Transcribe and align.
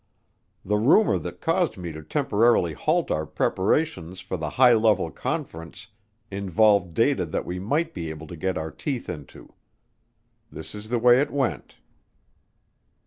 The 0.65 0.77
rumor 0.79 1.19
that 1.19 1.41
caused 1.41 1.77
me 1.77 1.91
to 1.91 2.01
temporarily 2.01 2.73
halt 2.73 3.11
our 3.11 3.27
preparations 3.27 4.19
for 4.19 4.35
the 4.35 4.49
high 4.49 4.73
level 4.73 5.11
conference 5.11 5.89
involved 6.31 6.95
data 6.95 7.23
that 7.27 7.45
we 7.45 7.59
might 7.59 7.93
be 7.93 8.09
able 8.09 8.25
to 8.25 8.35
get 8.35 8.57
our 8.57 8.71
teeth 8.71 9.09
into. 9.09 9.53
This 10.51 10.73
is 10.73 10.89
the 10.89 10.97
way 10.97 11.21
it 11.21 11.29
went. 11.29 11.75